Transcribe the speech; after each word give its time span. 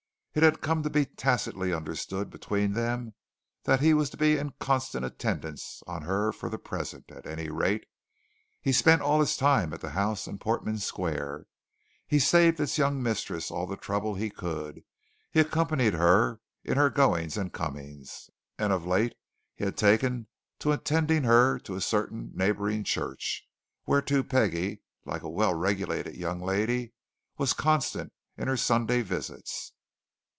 It 0.33 0.43
had 0.43 0.61
come 0.61 0.81
to 0.83 0.89
be 0.89 1.05
tacitly 1.07 1.73
understood 1.73 2.29
between 2.29 2.71
them 2.71 3.15
that 3.65 3.81
he 3.81 3.93
was 3.93 4.09
to 4.11 4.15
be 4.15 4.37
in 4.37 4.51
constant 4.61 5.03
attendance 5.03 5.83
on 5.85 6.03
her 6.03 6.31
for 6.31 6.47
the 6.47 6.57
present, 6.57 7.11
at 7.11 7.27
any 7.27 7.49
rate. 7.49 7.85
He 8.61 8.71
spent 8.71 9.01
all 9.01 9.19
his 9.19 9.35
time 9.35 9.73
at 9.73 9.81
the 9.81 9.89
house 9.89 10.27
in 10.27 10.37
Portman 10.37 10.77
Square; 10.77 11.47
he 12.07 12.17
saved 12.17 12.57
its 12.61 12.77
young 12.77 13.03
mistress 13.03 13.51
all 13.51 13.67
the 13.67 13.75
trouble 13.75 14.15
he 14.15 14.29
could; 14.29 14.83
he 15.31 15.41
accompanied 15.41 15.95
her 15.95 16.39
in 16.63 16.77
her 16.77 16.89
goings 16.89 17.35
and 17.35 17.51
comings. 17.51 18.29
And 18.57 18.71
of 18.71 18.87
late 18.87 19.15
he 19.57 19.65
had 19.65 19.75
taken 19.75 20.27
to 20.59 20.71
attending 20.71 21.23
her 21.23 21.59
to 21.59 21.75
a 21.75 21.81
certain 21.81 22.31
neighbouring 22.33 22.85
church, 22.85 23.45
whereto 23.85 24.23
Peggie, 24.23 24.81
like 25.03 25.23
a 25.23 25.29
well 25.29 25.53
regulated 25.55 26.15
young 26.15 26.39
lady, 26.41 26.93
was 27.37 27.51
constant 27.51 28.13
in 28.37 28.47
her 28.47 28.55
Sunday 28.55 29.01
visits. 29.01 29.73